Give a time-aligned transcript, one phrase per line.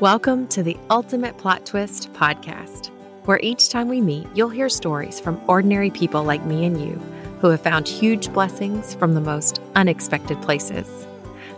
[0.00, 2.86] Welcome to the Ultimate Plot Twist podcast,
[3.26, 6.94] where each time we meet, you'll hear stories from ordinary people like me and you
[7.42, 11.06] who have found huge blessings from the most unexpected places.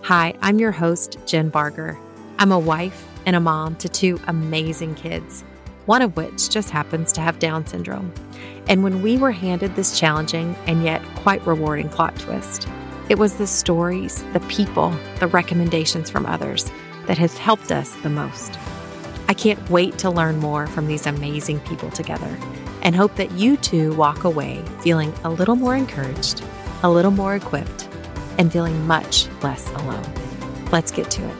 [0.02, 1.96] Hi, I'm your host, Jen Barger.
[2.40, 5.42] I'm a wife and a mom to two amazing kids,
[5.86, 8.12] one of which just happens to have Down syndrome.
[8.68, 12.66] And when we were handed this challenging and yet quite rewarding plot twist,
[13.08, 16.72] it was the stories, the people, the recommendations from others
[17.06, 18.58] that has helped us the most.
[19.28, 22.38] I can't wait to learn more from these amazing people together
[22.82, 26.42] and hope that you too walk away feeling a little more encouraged,
[26.82, 27.88] a little more equipped,
[28.38, 30.04] and feeling much less alone.
[30.70, 31.36] Let's get to it.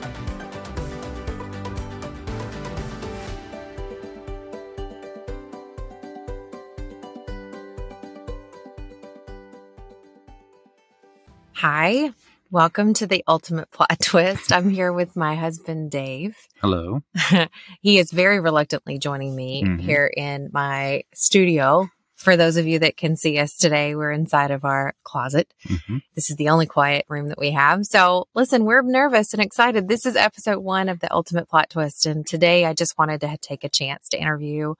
[11.53, 12.11] Hi,
[12.57, 14.53] welcome to the Ultimate Plot Twist.
[14.53, 16.37] I'm here with my husband, Dave.
[16.61, 17.01] Hello.
[17.81, 19.81] he is very reluctantly joining me Mhm.
[19.81, 21.87] here in my studio.
[22.15, 25.51] For those of you that can see us today, we're inside of our closet.
[25.67, 27.85] hmm This is the only quiet room that we have.
[27.85, 29.87] So, listen, we're nervous and excited.
[29.87, 32.05] This is episode one of the Ultimate Plot Twist.
[32.05, 34.75] And today I just wanted to take a chance to interview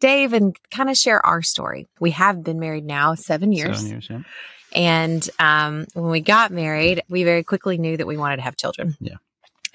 [0.00, 1.86] Dave and kind of share our story.
[2.00, 3.76] We have been married now seven years.
[3.76, 4.22] Seven years, yeah.
[4.74, 8.56] And um, when we got married, we very quickly knew that we wanted to have
[8.56, 8.96] children.
[9.00, 9.16] Yeah.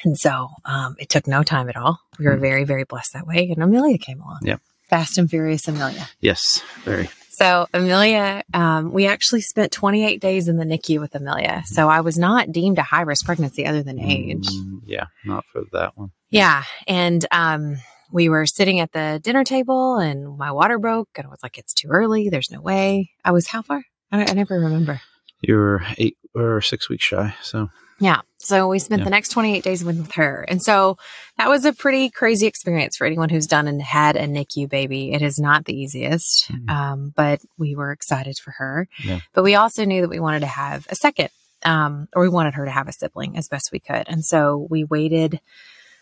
[0.04, 2.00] And so um, it took no time at all.
[2.20, 2.42] We were Mhm.
[2.42, 3.50] very, very blessed that way.
[3.52, 4.40] And Amelia came along.
[4.44, 4.62] Yep.
[4.90, 6.08] Fast and Furious Amelia.
[6.22, 7.10] Yes, very.
[7.32, 11.64] So Amelia, um, we actually spent 28 days in the NICU with Amelia.
[11.66, 14.48] So I was not deemed a high risk pregnancy other than age.
[14.48, 16.12] Mm, yeah, not for that one.
[16.30, 16.64] Yeah.
[16.88, 17.78] And um,
[18.12, 21.58] we were sitting at the dinner table and my water broke and I was like,
[21.58, 22.30] it's too early.
[22.30, 23.12] There's no way.
[23.26, 23.84] I was how far?
[24.12, 25.02] I, I never remember.
[25.42, 27.70] You were eight or six weeks shy, so
[28.00, 28.22] Yeah.
[28.38, 29.06] So we spent Yeah.
[29.06, 30.46] the next 28 days with, her.
[30.48, 30.98] And so
[31.38, 35.12] that was a pretty crazy experience for anyone who's done and had a NICU baby.
[35.12, 36.70] It is not the easiest, Mhm.
[36.70, 38.88] um, but we were excited for her.
[39.04, 39.20] Yeah.
[39.34, 41.30] But we also knew that we wanted to have a second,
[41.66, 44.04] um, or we wanted her to have a sibling as best we could.
[44.08, 45.42] And so we waited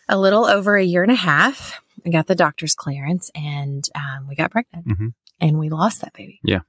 [0.08, 1.80] a little over a year and a half.
[2.04, 5.14] We got the doctor's clearance and um, we got pregnant Mhm.
[5.40, 6.40] and we lost that baby.
[6.44, 6.60] did.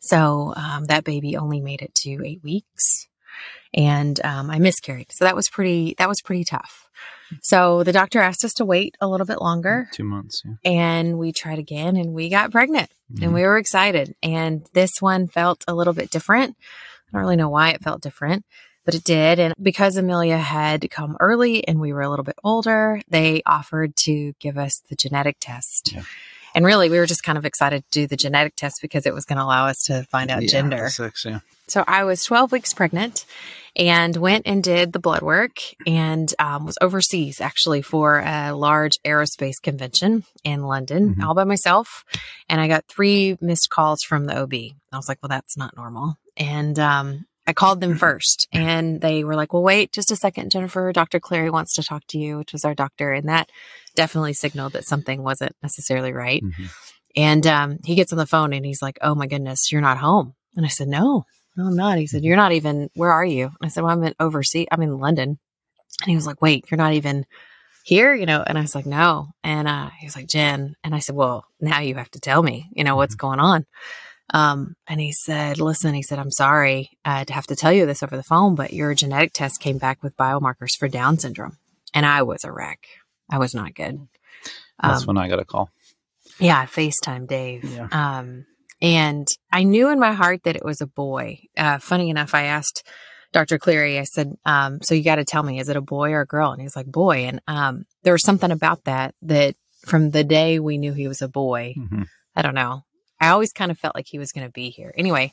[0.00, 3.08] So um, that baby only made it to eight weeks,
[3.74, 5.12] and um, I miscarried.
[5.12, 5.94] So that was pretty.
[5.98, 6.88] That was pretty tough.
[7.42, 10.42] So the doctor asked us to wait a little bit longer, two months.
[10.44, 10.54] Yeah.
[10.70, 13.34] and we tried again, and we got pregnant, and Mhm.
[13.34, 14.14] we were excited.
[14.22, 16.56] And this one felt a little bit different.
[17.08, 18.44] I don't really know why it felt different.
[18.86, 19.38] But it did.
[19.38, 23.94] And because Amelia had come early and we were a little bit older, they offered
[24.06, 25.92] to give us the genetic test.
[25.92, 26.02] Yeah.
[26.54, 29.14] And really, we were just kind of excited to do the genetic test because it
[29.14, 30.88] was going to allow us to find out Yeah, gender.
[30.88, 31.40] Six, yeah.
[31.68, 33.24] So I was 12 weeks pregnant
[33.76, 35.52] and went and did the blood work
[35.86, 41.24] and um, was overseas actually for a large aerospace convention in London Mhm.
[41.24, 42.04] all by myself.
[42.48, 44.52] And I got three missed calls from the OB.
[44.92, 46.18] I was like, well, that's not normal.
[46.36, 50.50] And um, I called them first and they were like, well, wait just a second,
[50.50, 50.92] Jennifer.
[50.92, 51.20] Dr.
[51.20, 53.12] Clary wants to talk to you, which was our doctor.
[53.12, 53.48] And that
[53.94, 56.42] definitely signaled that something wasn't necessarily right.
[56.42, 56.70] Mhm.
[57.16, 59.98] And um, he gets on the phone and he's like, "Oh my goodness, you're not
[59.98, 61.24] home." And I said, "No,
[61.56, 62.88] no, I'm not." He said, "You're not even.
[62.94, 64.68] Where are you?" And I said, "Well, I'm in overseas.
[64.70, 65.38] I'm in London."
[66.02, 67.26] And he was like, "Wait, you're not even
[67.84, 68.42] here?" You know?
[68.46, 71.44] And I was like, "No." And uh, he was like, "Jen," and I said, "Well,
[71.60, 72.68] now you have to tell me.
[72.72, 73.66] You know what's going on."
[74.32, 77.86] Um, and he said, "Listen," he said, "I'm sorry uh, to have to tell you
[77.86, 81.56] this over the phone, but your genetic test came back with biomarkers for Down syndrome."
[81.92, 82.86] And I was a wreck.
[83.30, 83.98] I was not good.
[84.82, 85.70] That's Um, when I got a call.
[86.38, 87.64] yeah, FaceTime Dave.
[87.64, 87.88] Yeah.
[87.92, 88.46] Um,
[88.82, 91.40] and I knew in my heart that it was a boy.
[91.56, 92.82] Uh, funny enough, I asked
[93.32, 93.58] Dr.
[93.58, 96.22] Cleary, I said, um, so you got to tell me, is it a boy or
[96.22, 96.50] a girl?
[96.52, 97.18] And he's like, boy.
[97.26, 99.54] And um, there was something about that that
[99.86, 102.06] from the day we knew he was a boy, Mhm.
[102.34, 102.82] I don't know.
[103.20, 104.94] I always kind of felt like he was going to be here.
[104.96, 105.32] Anyway,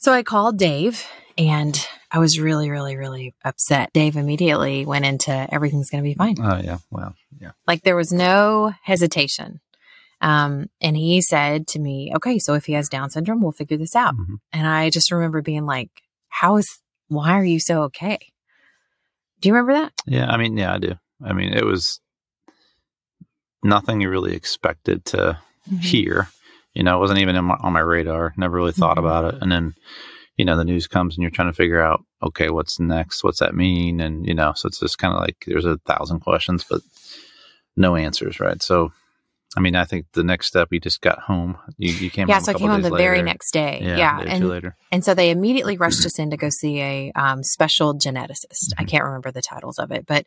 [0.00, 1.04] so I called Dave
[1.38, 1.78] and
[2.10, 3.92] I was really, really, really upset.
[3.92, 6.36] Dave immediately went into everything's going to be fine.
[6.40, 6.78] Oh yeah.
[6.90, 7.52] Well, yeah.
[7.66, 9.60] Like there was no hesitation.
[10.22, 13.76] Um, and he said to me, okay, so if he has Down syndrome, we'll figure
[13.76, 14.14] this out.
[14.14, 14.40] Mhm.
[14.52, 15.90] And I just remember being like,
[16.28, 18.18] how is, why are you so okay?
[19.40, 19.92] Do you remember that?
[20.06, 20.26] Yeah.
[20.26, 20.94] I mean, yeah, I do.
[21.24, 22.00] I mean, it was
[23.62, 25.38] nothing you really expected to
[25.80, 26.28] hear.
[26.74, 28.32] You know, it wasn't even in my, on my radar.
[28.36, 29.00] Never really thought Mhm.
[29.00, 29.42] about it.
[29.42, 29.74] And then,
[30.36, 33.24] you know, the news comes and you're trying to figure out, okay, what's next?
[33.24, 34.00] What's that mean?
[34.00, 36.80] And, you know, so it's just kind of like there's a thousand questions, but
[37.76, 38.62] no answers, right?
[38.62, 38.92] So
[39.56, 41.58] I mean, I think the next step, you just got home.
[41.76, 43.80] You, you came yeah, home so I came on days the very next day.
[43.82, 44.20] Yeah, Yeah.
[44.20, 44.76] and later.
[44.92, 48.72] And so they immediately rushed us in to go see a um, special geneticist.
[48.78, 48.88] I Mhm.
[48.88, 50.24] can't remember the titles of it, but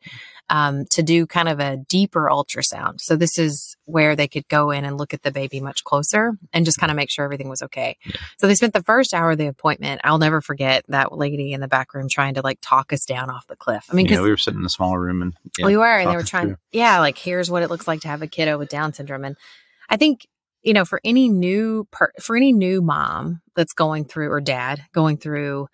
[0.49, 2.99] um, to do kind of a deeper ultrasound.
[2.99, 6.33] So this is where they could go in and look at the baby much closer
[6.51, 7.95] and just kind of make sure everything was okay.
[8.05, 8.15] Yeah.
[8.39, 10.01] So they spent the first hour of the appointment.
[10.03, 13.29] I'll never forget that lady in the back room trying to like talk us down
[13.29, 13.85] off the cliff.
[13.89, 16.11] I mean, yeah, we were sitting in a smaller room and yeah, we were, and
[16.11, 16.57] they were trying, through.
[16.73, 19.12] yeah, like here's what it looks like to have a kiddo with Down syndrome.
[19.23, 19.35] And
[19.89, 20.25] I think,
[20.61, 24.81] you know, for any new, per- for any new mom that's going through or dad
[24.93, 25.67] going through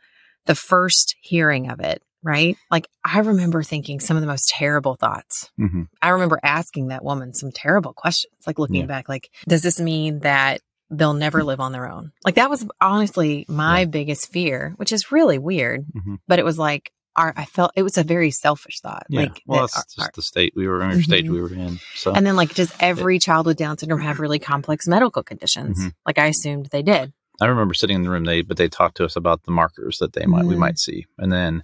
[0.45, 2.57] the first hearing of it, right?
[2.71, 5.51] Like I remember thinking some of the most terrible thoughts.
[5.59, 5.87] Mhm.
[6.01, 8.85] I remember asking that woman some terrible questions, like looking Yeah.
[8.87, 12.11] back, like, does this mean that they'll never live on their own?
[12.25, 13.85] Like that was honestly my Yeah.
[13.85, 16.17] biggest fear, which is really weird, Mhm.
[16.27, 19.03] but it was like, our, I felt it was a very selfish thought.
[19.09, 19.21] Yeah.
[19.21, 21.53] Like, well, that that's just our- the state we were in, or stage we were
[21.53, 21.79] in.
[21.95, 25.79] So and then, like, does every child with Down syndrome have really complex medical conditions?
[25.79, 25.93] Mhm.
[26.05, 27.13] Like, I assumed they did.
[27.41, 28.25] I remember sitting in the room.
[28.25, 30.59] They but they talked to us about the markers that they might we Mhm.
[30.59, 31.63] might see, and then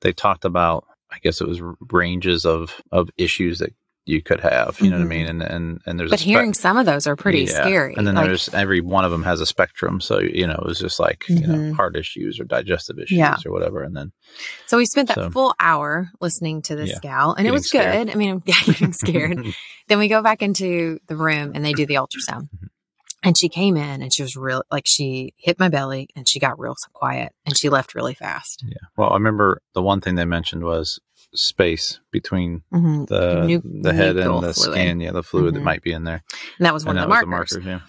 [0.00, 1.60] they talked about I guess it was
[1.92, 3.72] ranges of of issues that
[4.06, 4.80] you could have.
[4.80, 5.08] You know what I Mhm.
[5.08, 5.26] mean?
[5.26, 7.60] And and and there's But a spe- hearing some of those are pretty Yeah.
[7.60, 7.94] scary.
[7.96, 10.00] And then Like, there's every one of them has a spectrum.
[10.00, 11.74] So you know it was just like you know Mhm.
[11.76, 13.36] heart issues or digestive issues Yeah.
[13.44, 13.82] or whatever.
[13.82, 14.12] And then
[14.66, 16.98] so we spent that so- full hour listening to this Yeah.
[17.02, 18.06] gal, and it was scared.
[18.06, 18.14] good.
[18.14, 19.38] I mean, yeah, getting scared.
[19.88, 22.48] then we go back into the room and they do the ultrasound.
[22.54, 22.68] Mhm.
[23.22, 26.38] And she came in and she was real, like she hit my belly and she
[26.38, 28.62] got real quiet and she left really fast.
[28.68, 28.76] yeah.
[28.96, 31.00] Well, I remember the one thing they mentioned was
[31.36, 33.04] space between Mm-hmm.
[33.04, 34.56] the Nu- the head and the fluid.
[34.56, 35.00] skin.
[35.00, 35.58] Yeah, the fluid Mhm.
[35.58, 36.22] that might be in there.
[36.58, 37.50] And that was one and of the markers.
[37.50, 37.62] the.
[37.62, 37.80] Yeah,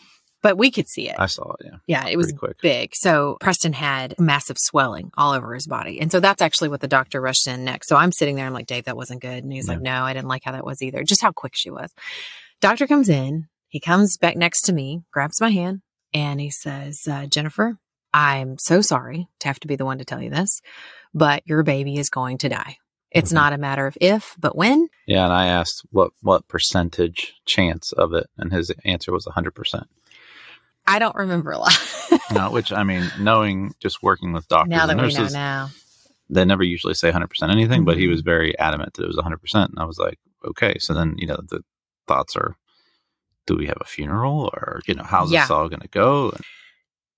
[0.43, 1.15] But we could see it.
[1.17, 1.65] I saw it.
[1.65, 2.57] Yeah, Yeah, it was quick.
[2.61, 2.91] big.
[2.95, 5.99] So Preston had massive swelling all over his body.
[5.99, 7.87] And so that's actually what the doctor rushed in next.
[7.89, 9.43] So I'm sitting there, I'm like, Dave, that wasn't good.
[9.43, 11.03] And he's like, no, I didn't like how that was either.
[11.03, 11.91] Just how quick she was.
[12.61, 15.81] Doctor comes in, he comes back next to me, grabs my hand,
[16.13, 17.77] and he says, uh, Jennifer,
[18.13, 20.61] I'm so sorry to have to be the one to tell you this,
[21.13, 22.77] but your baby is going to die.
[23.17, 23.35] It's Mhm.
[23.35, 24.87] not a matter of if, but when.
[25.05, 29.55] Yeah, and I asked what what percentage chance of it, and his answer was hundred
[29.55, 29.87] percent.
[30.85, 31.73] I don't remember a lot.
[32.33, 35.33] No, which I mean, knowing just working with doctors now that and we know nurses,
[35.33, 35.69] now.
[36.29, 38.09] they never usually say hundred percent anything, but he Mhm.
[38.09, 40.77] was very adamant that it was hundred percent, and I was like, okay.
[40.79, 41.61] So then you know the
[42.05, 42.55] thoughts are,
[43.45, 45.43] do we have a funeral, or you know, how's Yeah.
[45.43, 46.31] this all going to go?
[46.31, 46.41] And,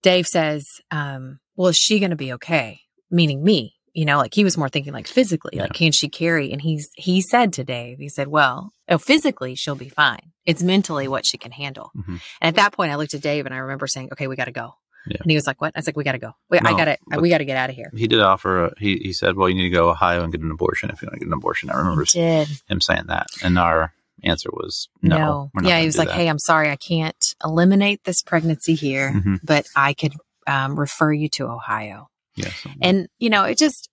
[0.04, 2.82] Dave says, um, well, is she going to be okay?
[3.12, 5.64] Meaning me, you know, like he was more thinking like physically, Yeah.
[5.64, 6.52] like can she carry?
[6.54, 10.32] And he's, he said to Dave, he said, well, oh, physically she'll be fine.
[10.46, 11.92] It's mentally what she can handle.
[11.98, 12.20] Mhm.
[12.42, 14.46] And at that point I looked at Dave and I remember saying, okay, we got
[14.46, 14.76] to go.
[15.08, 15.18] Yeah.
[15.22, 15.72] And he was like, what?
[15.76, 16.32] I was like, we got to go.
[16.50, 17.92] Wait, I got to, we got to get out of here.
[17.96, 18.66] he did offer.
[18.66, 20.90] A, he he said, well, you need to go to Ohio and get an abortion
[20.92, 21.70] if you want to get an abortion.
[21.70, 23.94] I remember him saying that, and our
[24.24, 25.50] answer was no.
[25.54, 25.80] we're not Yeah.
[25.80, 26.16] He was like, that.
[26.16, 26.70] hey, I'm sorry.
[26.70, 29.40] I can't eliminate this pregnancy here, Mhm.
[29.44, 30.14] but I could
[30.48, 32.10] um, refer you to Ohio.
[32.36, 33.89] yeah, And, you know, it just,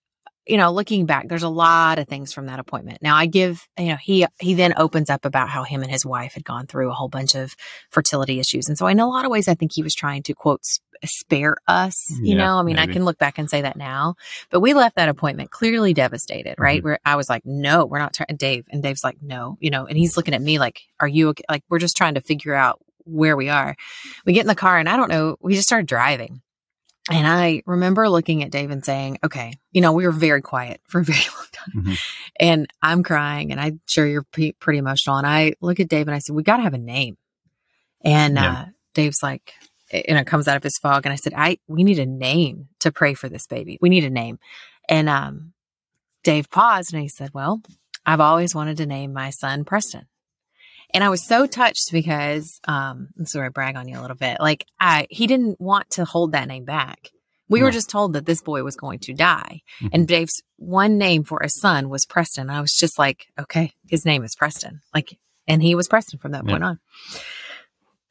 [0.46, 3.02] you know, looking back, there's a lot of things from that appointment.
[3.02, 6.06] Now I give, you know, he, he then opens up about how him and his
[6.06, 7.56] wife had gone through a whole bunch of
[7.90, 8.68] fertility issues.
[8.68, 10.60] And so in a lot of ways, I think he was trying to quote,
[11.04, 14.14] spare us, you Yeah, know, I mean, I can look back and say that now,
[14.50, 16.80] but we left that appointment clearly devastated, right?
[16.80, 16.84] Mhm.
[16.84, 18.64] Where I was like, no, we're not trying, Dave.
[18.70, 21.44] And Dave's like, no, you know, and he's looking at me like, are you okay?
[21.50, 23.76] Like, we're just trying to figure out where we are.
[24.24, 26.40] We get in the car and I don't know, we just started driving.
[27.10, 30.80] And I remember looking at Dave and saying, okay, you know, we were very quiet
[30.88, 31.84] for a very long time.
[31.94, 31.98] Mhm.
[32.40, 35.16] And I'm crying and I'm sure you're pe- pretty emotional.
[35.16, 37.16] And I look at Dave and I said, we got to have a name.
[38.04, 38.52] And Yeah.
[38.52, 38.64] uh,
[38.94, 39.52] Dave's like,
[39.92, 41.06] you know, comes out of his fog.
[41.06, 43.78] And I said, I, we need a name to pray for this baby.
[43.80, 44.38] We need a name.
[44.88, 45.52] And um,
[46.24, 47.62] Dave paused and he said, well,
[48.04, 50.06] I've always wanted to name my son Preston.
[50.96, 54.38] And I was so touched because um where I brag on you a little bit.
[54.40, 57.10] Like I he didn't want to hold that name back.
[57.48, 59.60] We were just told that this boy was going to die.
[59.80, 59.90] Mhm.
[59.92, 62.50] And Dave's one name for a son was Preston.
[62.50, 64.80] I was just like, okay, his name is Preston.
[64.94, 66.50] Like and he was Preston from that Yeah.
[66.52, 66.78] point on.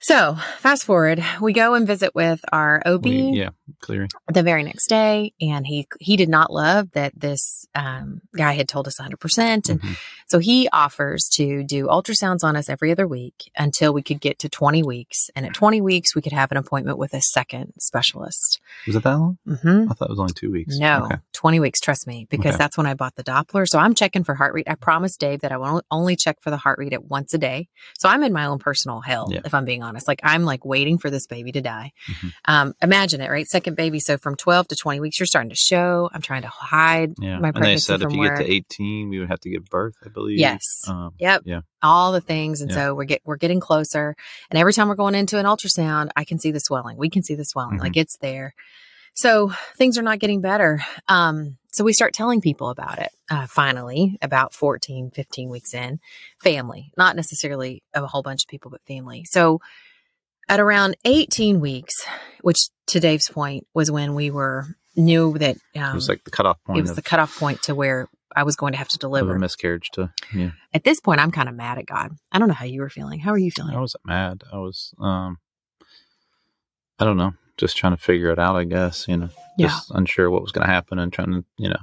[0.08, 3.50] So fast forward, we go and visit with our OB We- yeah,
[3.82, 4.08] Cleary.
[4.32, 8.68] the very next day, and he he did not love that this um, guy had
[8.70, 9.98] told us 100, percent and Mhm.
[10.28, 14.38] so he offers to do ultrasounds on us every other week until we could get
[14.40, 17.74] to 20 weeks, and at 20 weeks we could have an appointment with a second
[17.80, 18.60] specialist.
[18.86, 19.40] Was it that long?
[19.48, 20.78] hmm I thought it was only two weeks.
[20.78, 21.18] No, Okay.
[21.34, 22.58] 20 weeks, trust me, because Okay.
[22.60, 23.68] that's when I bought the Doppler.
[23.68, 24.68] So I'm checking for heart rate.
[24.70, 27.40] I promised Dave that I will only check for the heart rate at once a
[27.40, 27.70] day.
[27.98, 29.42] So I'm in my own personal hell, Yeah.
[29.44, 30.08] if I'm being honest honest.
[30.08, 31.92] Like I'm like waiting for this baby to die.
[32.10, 32.34] Mhm.
[32.46, 33.48] Um, imagine it, right?
[33.48, 34.00] Second baby.
[34.00, 36.10] So from 12 to 20 weeks, you're starting to show.
[36.14, 37.40] I'm trying to hide Yeah.
[37.40, 38.36] my and they pregnancy said if you where.
[38.38, 40.38] get to 18, we would have to give birth, I believe.
[40.40, 40.62] Yes.
[40.88, 41.42] Um, Yep.
[41.46, 41.62] Yeah.
[41.82, 42.62] all the things.
[42.62, 42.76] And Yeah.
[42.78, 44.16] so we're get we're getting closer.
[44.52, 46.98] And every time we're going into an ultrasound, I can see the swelling.
[46.98, 47.78] We can see the swelling.
[47.80, 47.82] Mhm.
[47.84, 48.54] Like it's there.
[49.14, 50.84] So things are not getting better.
[51.08, 53.12] Um, so we start telling people about it.
[53.30, 56.00] Uh, finally, about 14, 15 weeks in,
[56.42, 59.26] family, not necessarily a whole bunch of people, but family.
[59.26, 59.60] So
[60.48, 61.94] at around 18 weeks,
[62.44, 66.32] which to Dave's point was when we were knew that um, it was like the
[66.32, 68.98] cutoff point it was the cutoff point to where I was going to have to
[68.98, 69.36] deliver.
[69.36, 70.52] a miscarriage to, yeah.
[70.74, 72.12] At this point, I'm kind of mad at God.
[72.32, 73.20] I don't know how you were feeling.
[73.20, 73.76] How are you feeling?
[73.76, 74.44] I wasn't mad.
[74.52, 75.40] I was, um,
[77.00, 79.68] I don't know, just trying to figure it out, I guess, you know, Yeah.
[79.68, 81.80] just unsure what was going to happen and trying to, you know,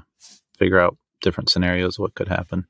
[0.58, 2.66] figure out different scenarios, what could happen.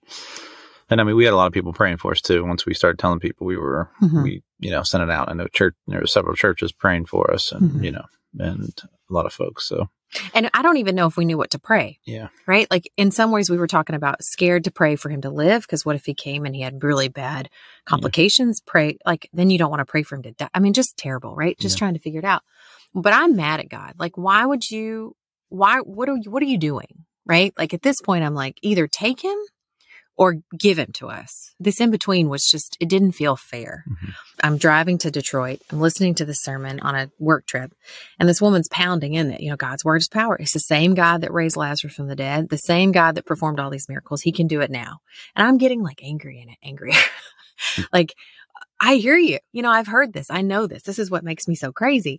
[0.90, 2.44] And I mean, we had a lot of people praying for us too.
[2.44, 4.22] Once we started telling people we were, Mhm.
[4.22, 5.28] we, you know, sent it out.
[5.30, 7.84] I know church, there were several churches praying for us and, Mhm.
[7.84, 8.04] you know,
[8.38, 8.70] and
[9.10, 9.66] a lot of folks.
[9.68, 9.88] So,
[10.34, 12.28] And I don't even know if we knew what to pray, yeah.
[12.46, 12.70] right?
[12.70, 15.62] Like in some ways, we were talking about scared to pray for him to live
[15.62, 17.48] because what if he came and he had really bad
[17.86, 18.60] complications?
[18.60, 20.50] Pray, like, then you don't want to pray for him to die.
[20.52, 21.58] I mean, just terrible, right?
[21.58, 21.78] Just Yeah.
[21.78, 22.42] trying to figure it out.
[22.94, 23.94] But I'm mad at God.
[23.98, 25.16] Like, why would you,
[25.48, 27.04] why, what are you, what are you doing?
[27.24, 27.52] Right?
[27.56, 29.36] Like at this point, I'm like, either take him
[30.16, 31.54] or give him to us.
[31.58, 33.84] This in between was just, it didn't feel fair.
[33.88, 34.14] Mhm.
[34.42, 35.60] I'm driving to Detroit.
[35.70, 37.72] I'm listening to the sermon on a work trip,
[38.18, 40.36] and this woman's pounding in that, you know, God's word is power.
[40.36, 43.58] It's the same God that raised Lazarus from the dead, the same God that performed
[43.58, 44.22] all these miracles.
[44.22, 44.98] He can do it now.
[45.34, 46.92] And I'm getting like angry in it, angry.
[47.92, 48.14] like,
[48.80, 49.38] I hear you.
[49.52, 50.30] You know, I've heard this.
[50.30, 50.82] I know this.
[50.82, 52.18] This is what makes me so crazy.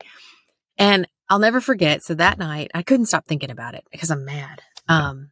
[0.77, 2.03] And I'll never forget.
[2.03, 4.62] So that night, I couldn't stop thinking about it because I'm mad.
[4.88, 5.32] Um,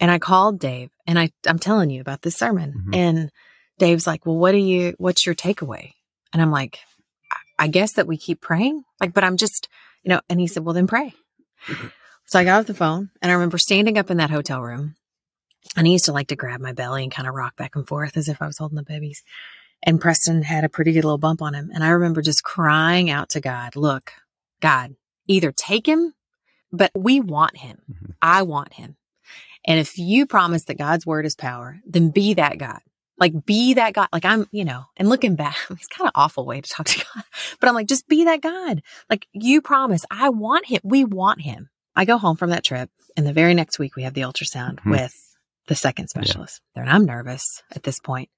[0.00, 2.84] and I called Dave and I, I'm telling you about this sermon.
[2.88, 2.96] Mhm.
[2.96, 3.30] And
[3.78, 5.92] Dave's like, well, what do you, what's your takeaway?
[6.32, 6.78] And I'm like,
[7.32, 8.84] I- I guess that we keep praying.
[9.00, 9.68] Like, but I'm just,
[10.02, 11.12] you know, and he said, well, then pray.
[12.26, 14.94] so I got off the phone and I remember standing up in that hotel room
[15.76, 17.86] and he used to like to grab my belly and kind of rock back and
[17.86, 19.22] forth as if I was holding the babies.
[19.82, 21.70] And Preston had a pretty good little bump on him.
[21.74, 24.12] And I remember just crying out to God, look,
[24.60, 24.94] God,
[25.26, 26.14] either take him,
[26.72, 27.78] but we want him.
[27.90, 28.14] Mhm.
[28.22, 28.96] I want him.
[29.64, 32.80] And if you promise that God's word is power, then be that God.
[33.18, 34.08] Like be that God.
[34.12, 37.04] Like I'm, you know, and looking back, it's kind of awful way to talk to
[37.14, 37.24] God,
[37.60, 38.82] but I'm like, just be that God.
[39.10, 40.80] Like you promise, I want him.
[40.84, 41.68] We want him.
[41.96, 44.78] I go home from that trip and the very next week we have the ultrasound
[44.80, 44.90] Mhm.
[44.92, 45.14] with
[45.66, 46.60] the second specialist.
[46.76, 48.30] And I'm nervous at this point,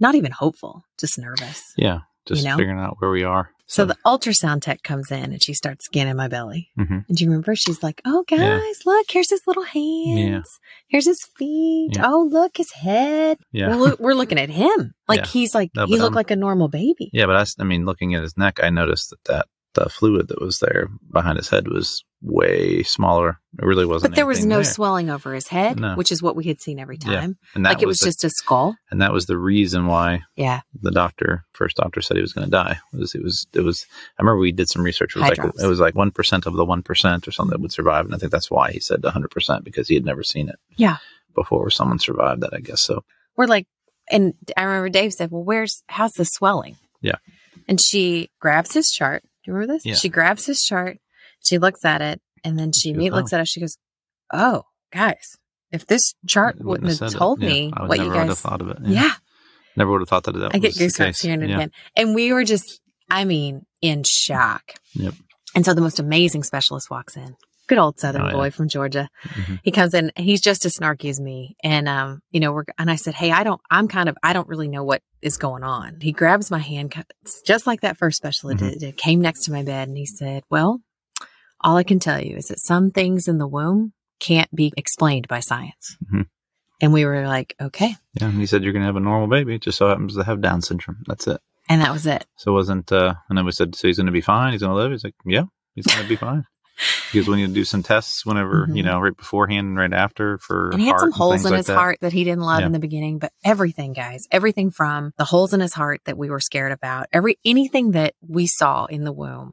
[0.00, 1.74] not even hopeful, just nervous.
[1.76, 2.00] Yeah.
[2.26, 2.56] Just know?
[2.56, 3.50] figuring out where we are.
[3.66, 6.68] So the ultrasound tech comes in and she starts scanning my belly.
[6.78, 7.04] Mhm.
[7.08, 7.56] And do you remember?
[7.56, 8.60] She's like, Oh, guys, Yeah.
[8.84, 10.58] look, here's his little hands.
[10.88, 11.92] Here's his feet.
[11.96, 12.02] Yeah.
[12.06, 13.38] Oh, look, his head.
[13.50, 13.74] yeah.
[13.74, 14.92] Look, we're looking at him.
[15.08, 15.26] Like Yeah.
[15.26, 17.08] he's like, No, he looked I'm- like a normal baby.
[17.14, 20.40] Yeah, but I mean, looking at his neck, I noticed that that the fluid that
[20.40, 23.40] was there behind his head was way smaller.
[23.58, 24.12] It really wasn't.
[24.12, 24.64] But there was no there.
[24.64, 25.94] swelling over his head, No.
[25.96, 27.20] which is what we had seen every Yeah.
[27.20, 27.38] time.
[27.54, 28.76] and that Like it was the- just a skull.
[28.90, 30.60] and that was the reason why Yeah.
[30.80, 32.78] the doctor, first doctor, said he was going to die.
[32.92, 33.84] Was it was it was?
[34.18, 35.16] I remember we did some research.
[35.16, 37.50] It was High like it was like one percent of the one percent or something
[37.50, 40.04] that would survive, and I think that's why he said hundred percent because he had
[40.04, 40.56] never seen it.
[40.76, 40.98] Yeah.
[41.34, 42.52] before someone survived that.
[42.52, 43.04] I guess so.
[43.38, 43.66] We're like,
[44.10, 46.76] and I remember Dave said, Well, where's, how's the swelling?
[47.00, 47.16] Yeah.
[47.66, 49.24] And she grabs his chart.
[49.44, 49.84] Do you remember this?
[49.86, 49.94] Yeah.
[49.94, 50.98] She grabs his chart.
[51.44, 53.48] She looks at it and then she goes, looks at us.
[53.48, 53.76] She goes,
[54.32, 55.36] Oh, guys,
[55.70, 57.16] if this chart It wouldn't have it.
[57.16, 58.78] told Yeah, me I would what never you would have guys, thought of it.
[58.84, 59.12] yeah.
[59.76, 61.56] never would have thought that that I get goosebumps hearing it Yeah.
[61.56, 61.70] again.
[61.96, 62.80] And we were just,
[63.10, 64.74] I mean, in shock.
[64.94, 65.14] Yep.
[65.54, 67.36] And so the most amazing specialist walks in.
[67.68, 68.32] Good old Southern Oh, yeah.
[68.32, 69.08] boy from Georgia.
[69.22, 69.60] Mhm.
[69.62, 71.56] He comes in he's just as snarky as me.
[71.62, 74.32] And, um, you know, we're, and I said, Hey, I don't, I'm kind of, I
[74.32, 75.98] don't really know what is going on.
[76.00, 76.92] He grabs my hand,
[77.46, 78.70] just like that first specialist Mhm.
[78.72, 80.80] did, did, came next to my bed and he said, Well,
[81.60, 85.28] all I can tell you is that some things in the womb can't be explained
[85.28, 85.96] by science.
[86.12, 86.26] Mhm.
[86.80, 87.94] And we were like, Okay.
[88.14, 89.54] Yeah, and he said you're going to have a normal baby.
[89.54, 91.04] It just so happens to have Down syndrome.
[91.06, 91.40] That's it.
[91.68, 92.26] And that was it.
[92.36, 94.50] So it wasn't, uh, and then we said, so he's going to be fine.
[94.52, 94.90] He's going to live.
[94.90, 95.44] He's like, yeah,
[95.76, 96.44] he's going to be fine.
[97.12, 98.86] Because we need to do some tests whenever, you Mhm.
[98.86, 101.66] know, right beforehand and right after for And he had some holes in like his
[101.66, 101.76] that.
[101.76, 102.66] heart that he didn't love Yeah.
[102.66, 106.30] in the beginning, but everything, guys, everything from the holes in his heart that we
[106.30, 109.52] were scared about, every anything that we saw in the womb,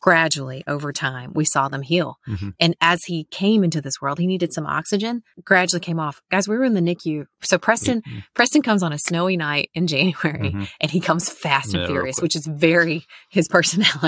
[0.00, 2.16] gradually over time, we saw them heal.
[2.28, 2.54] Mhm.
[2.58, 6.20] And as he came into this world, he needed some oxygen, gradually came off.
[6.28, 7.26] Guys, we were in the NICU.
[7.42, 8.24] So Preston, Mhm.
[8.34, 10.68] Preston comes on a snowy night in January Mhm.
[10.80, 13.46] and he comes fast and furious, which is very his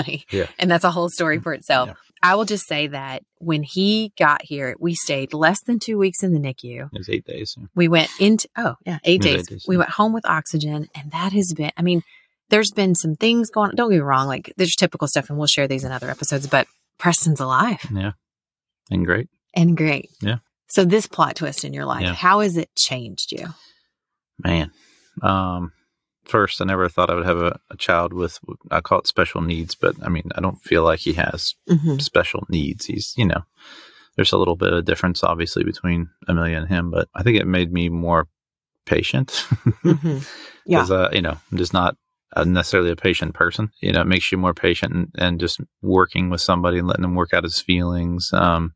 [0.09, 0.25] personality.
[0.31, 0.47] Yeah.
[0.59, 1.87] And that's a whole story for itself.
[1.89, 1.93] Yeah.
[2.25, 6.23] I will just say that when he got here, we stayed less than two weeks
[6.23, 6.87] in the NICU.
[6.91, 7.55] It was eight days.
[7.75, 9.41] We went into, oh, yeah, eight days.
[9.41, 9.79] eight days, We yeah.
[9.79, 10.87] went home with oxygen.
[10.95, 12.01] And that has been, I mean,
[12.49, 13.75] there's been some things going on.
[13.75, 16.47] Don't get me wrong, like there's typical stuff, and we'll share these in other episodes,
[16.47, 16.67] but
[16.97, 18.11] Preston's alive Yeah.
[18.91, 19.27] And great.
[19.55, 20.09] and great.
[20.21, 20.37] Yeah.
[20.67, 22.13] So this plot twist in your life, Yeah.
[22.13, 23.47] how has it changed you?
[24.43, 24.71] Man.
[25.21, 25.71] Um,
[26.25, 28.39] first, I never thought I would have a, a child with,
[28.71, 31.97] I call it special needs, but I mean, I don't feel like he has Mm-hmm.
[31.99, 32.85] special needs.
[32.85, 33.43] He's, you know,
[34.15, 37.47] there's a little bit of difference, obviously, between Amelia and him, but I think it
[37.47, 38.27] made me more
[38.85, 39.29] patient
[39.83, 40.19] Mm-hmm.
[40.67, 40.79] Yeah.
[40.79, 41.95] because, uh, you know, I'm just not
[42.35, 43.71] uh, necessarily a patient person.
[43.81, 47.03] You know, it makes you more patient and, and just working with somebody and letting
[47.03, 48.31] them work out his feelings.
[48.33, 48.73] Um,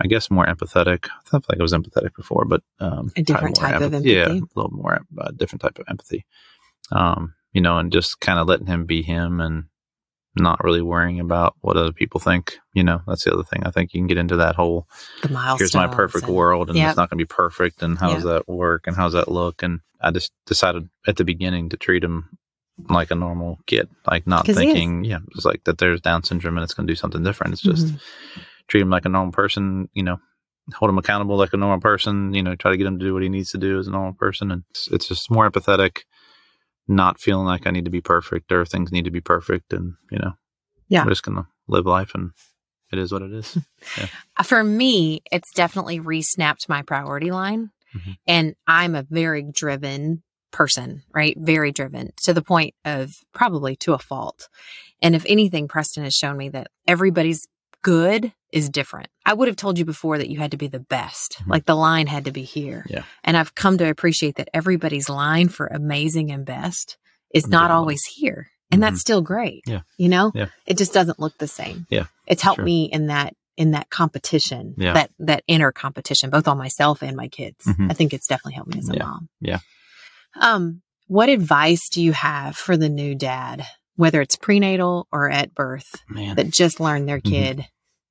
[0.00, 1.06] I guess more empathetic.
[1.08, 4.22] I felt like I was empathetic before, but um, A different type of empath- Yeah,
[4.24, 4.38] empathy.
[4.38, 6.24] a little more uh, different type of empathy.
[6.92, 9.64] Um, you know, and just kind of letting him be him and
[10.36, 12.58] not really worrying about what other people think.
[12.74, 13.62] You know, that's the other thing.
[13.64, 14.88] I think you can get into that whole
[15.22, 15.60] The milestones.
[15.60, 16.88] here's my perfect and- world and Yep.
[16.88, 19.28] it's not going to be perfect and how does that work and how does that
[19.30, 22.28] look and i just decided at the beginning to treat him
[22.90, 26.64] like a normal kid like not thinking yeah it's like that there's down syndrome and
[26.64, 28.00] it's going to do something different it's just Mhm.
[28.68, 30.18] Treat him like a normal person you know
[30.74, 33.12] hold him accountable like a normal person you know try to get him to do
[33.12, 35.98] what he needs to do as a normal person and it's, it's just more empathetic
[36.88, 39.94] not feeling like i need to be perfect or things need to be perfect and
[40.10, 40.32] you know
[40.88, 41.04] Yeah.
[41.04, 42.30] we're just going to live life and
[42.92, 43.58] it is what it is
[44.44, 47.70] For me, it's definitely re-snapped my priority line.
[47.96, 48.16] Mhm.
[48.26, 51.36] And I'm a very driven person, right?
[51.38, 54.48] Very driven to the point of probably to a fault.
[55.02, 57.46] And if anything, Preston has shown me that everybody's
[57.84, 59.08] good is different.
[59.24, 61.36] I would have told you before that you had to be the best.
[61.40, 61.48] Mhm.
[61.48, 62.84] Like the line had to be here.
[62.88, 63.04] Yeah.
[63.22, 66.96] And I've come to appreciate that everybody's line for amazing and best
[67.32, 67.76] is not Yeah.
[67.76, 68.48] always here.
[68.70, 68.86] And Mhm.
[68.86, 69.62] that's still great.
[69.66, 69.80] Yeah.
[69.98, 70.32] You know?
[70.34, 70.46] Yeah.
[70.66, 71.86] It just doesn't look the same.
[71.90, 72.06] Yeah.
[72.26, 72.64] It's helped Sure.
[72.64, 74.94] me in that in that competition, Yeah.
[74.94, 77.64] that that inner competition, both on myself and my kids.
[77.66, 77.88] Mhm.
[77.88, 79.04] I think it's definitely helped me as a Yeah.
[79.04, 79.28] mom.
[79.40, 79.58] Yeah.
[80.40, 83.64] Um, what advice do you have for the new dad,
[83.94, 87.30] whether it's prenatal or at birth, man that just learned their Mhm.
[87.30, 87.66] kid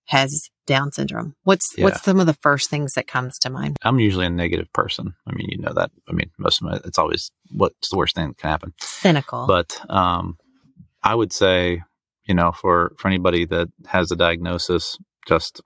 [0.05, 1.35] has Down syndrome?
[1.43, 1.85] What's Yeah.
[1.85, 3.77] what's some of the first things that comes to mind?
[3.83, 5.13] I'm usually a negative person.
[5.27, 5.91] I mean, you know that.
[6.07, 8.73] I mean, most of my, it's always what's the worst thing that can happen.
[8.81, 9.45] Cynical.
[9.47, 10.37] But um,
[11.03, 11.81] I would say,
[12.25, 15.61] you know, for for anybody that has a diagnosis, just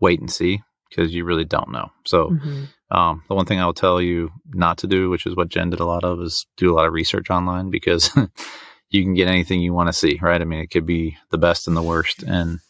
[0.00, 0.60] wait and see
[0.90, 1.90] because you really don't know.
[2.06, 2.68] So Mhm.
[2.90, 5.70] um, the one thing I will tell you not to do, which is what Jen
[5.70, 8.10] did a lot of, is do a lot of research online because
[8.90, 10.40] you can get anything you want to see, right?
[10.40, 12.60] I mean, it could be the best and the worst, and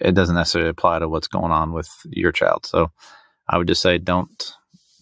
[0.00, 2.66] it doesn't necessarily apply to what's going on with your child.
[2.66, 2.90] So
[3.48, 4.52] I would just say don't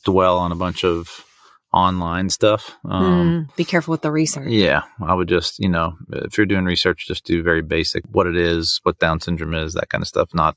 [0.04, 1.24] dwell on a bunch of
[1.72, 2.76] online stuff.
[2.84, 4.48] Um, Mm, be careful with the research.
[4.50, 8.26] yeah, I would just, you know, if you're doing research, just do very basic what
[8.26, 10.56] it is, what Down syndrome is, that kind of stuff, not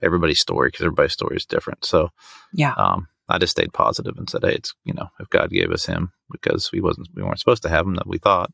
[0.00, 1.84] everybody's story because everybody's story is different.
[1.84, 2.10] So,
[2.52, 2.72] Yeah.
[2.78, 5.86] um, I just stayed positive and said, hey, it's, you know, if God gave us
[5.86, 8.50] him because we wasn't, we weren't supposed to have him that we thought,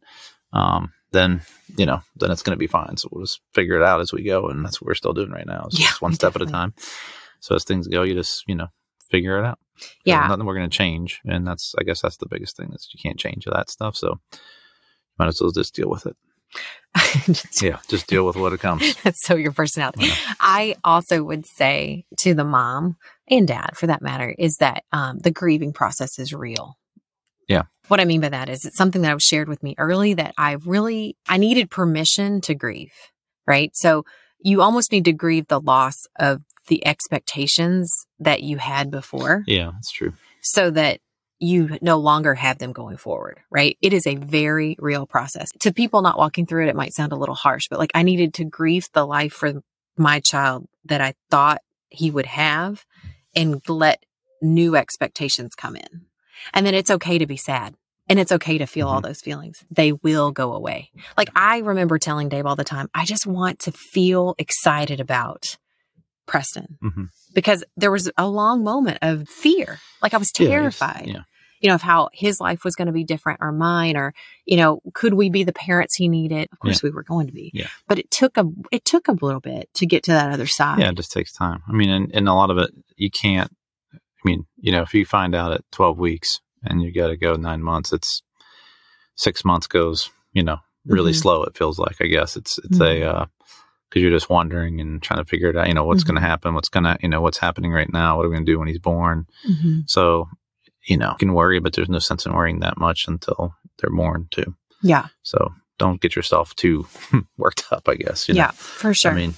[0.52, 1.42] um, then,
[1.76, 2.96] you know, then it's going to be fine.
[2.96, 4.48] So we'll just figure it out as we go.
[4.48, 5.64] And that's what we're still doing right now.
[5.66, 6.74] It's Yeah, just one we step at a time.
[7.40, 8.68] So as things go, you just, you know,
[9.10, 9.58] figure it out.
[9.78, 10.26] There's Yeah.
[10.28, 11.20] Nothing we're going to change.
[11.24, 13.96] And that's, I guess that's the biggest thing is you can't change that stuff.
[13.96, 14.20] So
[15.18, 16.16] might as well just deal with it.
[17.62, 17.78] Yeah.
[17.88, 18.94] Just deal with what it comes.
[19.04, 20.06] That's so your personality.
[20.06, 20.14] Yeah.
[20.40, 22.96] I also would say to the mom
[23.28, 26.76] and dad, for that matter, is that um, the grieving process is real.
[27.90, 30.32] What I mean by that is it's something that was shared with me early that
[30.38, 32.92] I really I needed permission to grieve.
[33.48, 33.74] Right.
[33.74, 34.04] So
[34.38, 39.72] you almost need to grieve the loss of the expectations that you had before Yeah,
[39.74, 40.12] that's true.
[40.40, 41.00] so that
[41.40, 43.76] you no longer have them going forward, right?
[43.82, 45.50] It is a very real process.
[45.58, 48.04] To people not walking through it, it might sound a little harsh, but like I
[48.04, 49.62] needed to grieve the life for
[49.96, 52.84] my child that I thought he would have
[53.34, 54.04] and let
[54.40, 56.06] new expectations come in.
[56.54, 57.74] And then it's okay to be sad.
[58.10, 59.64] And it's okay to feel all those feelings.
[59.70, 60.90] They will go away.
[61.16, 65.56] Like I remember telling Dave all the time, I just want to feel excited about
[66.26, 69.78] Preston hmm because there was a long moment of fear.
[70.02, 71.20] Like I was terrified, Yeah.
[71.60, 74.12] you know, of how his life was going to be different or mine, or,
[74.46, 76.48] you know, could we be the parents he needed?
[76.50, 77.52] Of course we were going to be.
[77.54, 77.68] Yeah.
[77.86, 80.80] But it took a, it took a little bit to get to that other side.
[80.80, 80.88] Yeah.
[80.88, 81.62] It just takes time.
[81.68, 83.52] I mean, and, and a lot of it, you can't,
[83.94, 87.16] I mean, you know, if you find out at 12 weeks and you got to
[87.16, 88.22] go nine months, it's
[89.16, 91.20] six months goes, you know, really Mhm.
[91.20, 91.42] slow.
[91.44, 93.02] It feels like, I guess it's, it's Mhm.
[93.02, 93.26] a, uh,
[93.90, 96.08] cause you're just wondering and trying to figure it out, you know, what's Mhm.
[96.08, 98.16] going to happen, what's going to, you know, what's happening right now.
[98.16, 99.26] What are we going to do when he's born?
[99.48, 99.82] Mhm.
[99.86, 100.28] So,
[100.86, 103.90] you know, you can worry, but there's no sense in worrying that much until they're
[103.94, 104.54] born too.
[104.82, 105.08] Yeah.
[105.22, 106.86] So don't get yourself too
[107.36, 108.28] worked up, I guess.
[108.28, 108.40] You know?
[108.40, 108.50] Yeah.
[108.52, 109.10] For sure.
[109.10, 109.34] I mean,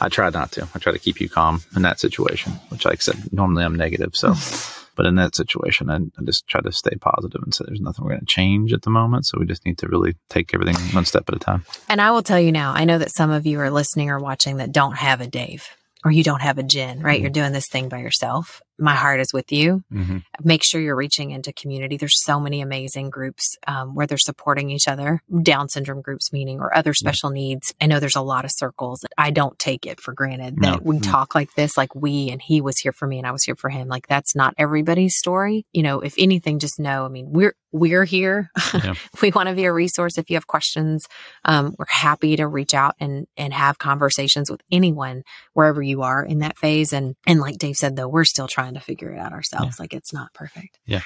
[0.00, 0.66] I try not to.
[0.74, 3.76] I try to keep you calm in that situation, which, like I said, normally I'm
[3.76, 4.16] negative.
[4.16, 4.32] So,
[5.00, 8.04] But in that situation, I, I just try to stay positive and say there's nothing
[8.04, 9.24] we're going to change at the moment.
[9.24, 11.64] So we just need to really take everything one step at a time.
[11.88, 14.18] And I will tell you now, I know that some of you are listening or
[14.18, 15.70] watching that don't have a Dave
[16.04, 17.14] or you don't have a Jen, right?
[17.14, 17.22] Mm-hmm.
[17.22, 18.60] You're doing this thing by yourself.
[18.80, 19.84] My heart is with you.
[19.92, 20.18] Mm-hmm.
[20.42, 21.96] Make sure you're reaching into community.
[21.96, 26.60] There's so many amazing groups um, where they're supporting each other, Down syndrome groups meeting
[26.60, 27.42] or other special yeah.
[27.42, 27.74] needs.
[27.80, 29.04] I know there's a lot of circles.
[29.18, 30.78] I don't take it for granted that no.
[30.82, 31.10] we mm-hmm.
[31.10, 33.56] talk like this, like we and he was here for me and I was here
[33.56, 33.88] for him.
[33.88, 35.66] Like that's not everybody's story.
[35.72, 38.50] You know, if anything, just know, I mean, we're, we're here.
[38.72, 38.94] Yeah.
[39.20, 40.16] we want to be a resource.
[40.16, 41.06] If you have questions,
[41.44, 46.24] um, we're happy to reach out and, and have conversations with anyone wherever you are
[46.24, 46.92] in that phase.
[46.92, 49.76] And, and like Dave said, though, we're still trying to figure it out ourselves.
[49.78, 49.82] Yeah.
[49.82, 50.78] Like it's not perfect.
[50.86, 51.02] Yeah.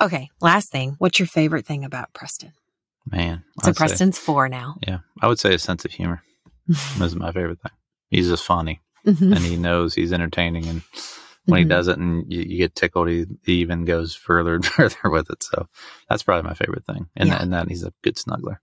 [0.00, 0.28] Okay.
[0.40, 0.96] Last thing.
[0.98, 2.52] What's your favorite thing about Preston?
[3.10, 3.44] Man.
[3.62, 4.76] So I'd Preston's say, four now.
[4.86, 4.98] Yeah.
[5.20, 6.22] I would say a sense of humor.
[6.68, 7.72] is my favorite thing.
[8.08, 9.32] He's just funny mm-hmm.
[9.32, 10.82] and he knows he's entertaining and
[11.46, 11.68] when mm-hmm.
[11.68, 15.10] he does it and you, you get tickled, he, he, even goes further and further
[15.10, 15.42] with it.
[15.42, 15.68] So
[16.08, 17.08] that's probably my favorite thing.
[17.16, 17.42] And, yeah.
[17.42, 18.58] and that he's a good snuggler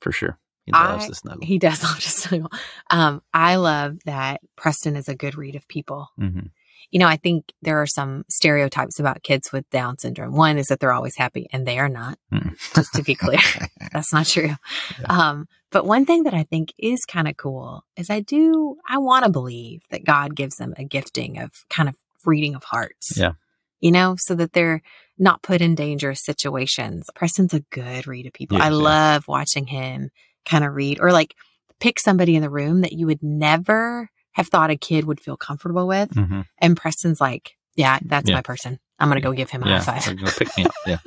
[0.00, 0.38] for sure.
[0.64, 1.46] He loves I, to snuggle.
[1.46, 2.50] He does love to snuggle.
[2.90, 6.08] Um, I love that Preston is a good read of people.
[6.20, 6.46] Mm-hmm.
[6.90, 10.34] You know, I think there are some stereotypes about kids with Down syndrome.
[10.34, 12.18] One is that they're always happy, and they are not.
[12.32, 12.56] Mm.
[12.74, 13.40] just to be clear,
[13.92, 14.54] that's not true.
[15.00, 15.06] Yeah.
[15.08, 18.98] Um, but one thing that I think is kind of cool is I do, I
[18.98, 23.16] want to believe that God gives them a gifting of kind of reading of hearts.
[23.16, 23.32] Yeah.
[23.80, 24.82] You know, so that they're
[25.18, 27.06] not put in dangerous situations.
[27.14, 28.60] Preston's a good read of people.
[28.60, 30.10] I love watching him
[30.46, 31.34] kind of read or like
[31.80, 35.36] pick somebody in the room that you would never have thought a kid would feel
[35.36, 36.10] comfortable with.
[36.10, 36.42] Mm-hmm.
[36.58, 38.36] And Preston's like, yeah, that's yeah.
[38.36, 38.78] my person.
[38.98, 39.80] I'm going to go give him a yeah.
[39.80, 40.36] high five.
[40.36, 40.74] pick me up.
[40.86, 40.98] Yeah.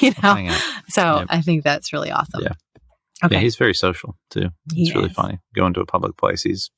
[0.00, 0.56] you know,
[0.88, 2.42] so I think that's really awesome.
[2.42, 2.52] Yeah.
[3.24, 3.36] Okay.
[3.36, 4.50] Yeah, he's very social too.
[4.66, 5.14] It's he really is.
[5.14, 5.38] funny.
[5.54, 6.70] Going to a public place, he's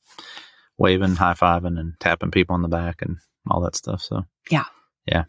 [0.79, 3.19] waving, high fiving, and tapping people on the back and
[3.51, 4.03] all that stuff.
[4.03, 4.65] So yeah,
[5.07, 5.25] yeah,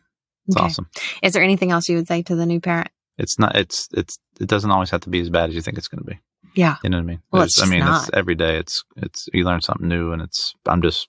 [0.47, 0.65] it's okay.
[0.65, 0.87] awesome.
[1.21, 2.89] Is there anything else you would say to the new parent?
[3.17, 3.55] It's not.
[3.55, 4.17] It's it's.
[4.39, 6.19] It doesn't always have to be as bad as you think it's going to be.
[6.55, 7.21] Yeah, you know what I mean.
[7.31, 8.07] Well, it's I mean, not.
[8.07, 8.57] it's every day.
[8.57, 10.53] It's it's you learn something new, and it's.
[10.67, 11.07] I'm just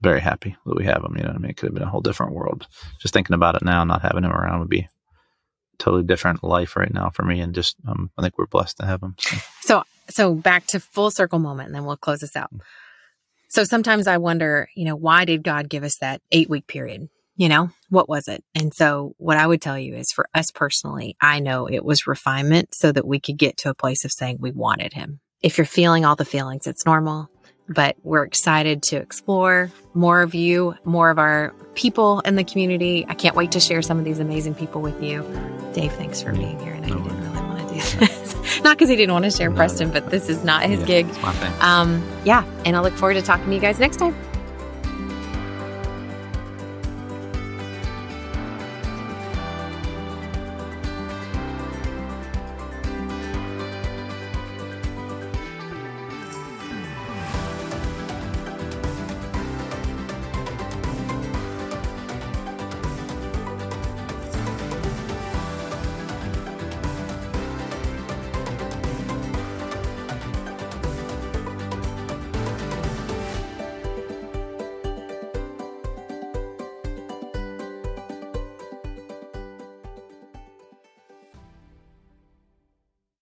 [0.00, 1.14] very happy that we have him.
[1.16, 1.50] You know what I mean?
[1.50, 2.66] It could have been a whole different world.
[3.00, 4.88] Just thinking about it now, not having him around would be
[5.78, 7.40] totally different life right now for me.
[7.40, 9.14] And just, um, I think we're blessed to have him.
[9.18, 9.36] So.
[9.60, 12.50] so, so back to full circle moment, and then we'll close this out.
[13.48, 17.08] So sometimes I wonder, you know, why did God give us that eight week period?
[17.36, 18.44] You know, what was it?
[18.54, 22.06] And so what I would tell you is for us personally, I know it was
[22.06, 25.20] refinement so that we could get to a place of saying we wanted him.
[25.40, 27.30] If you're feeling all the feelings, it's normal
[27.68, 33.04] but we're excited to explore more of you, more of our people in the community.
[33.08, 35.22] I can't wait to share some of these amazing people with you.
[35.72, 36.72] Dave, thanks for being here.
[36.72, 38.60] And I didn't really want to do this.
[38.62, 40.86] not because he didn't want to share no, Preston, but this is not his yeah,
[40.86, 41.06] gig.
[41.60, 42.44] Um, yeah.
[42.64, 44.14] And I look forward to talking to you guys next time.